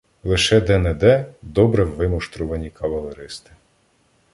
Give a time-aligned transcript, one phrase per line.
[0.23, 3.51] Лише де-не-де— добре вимуштрувані кавалеристи.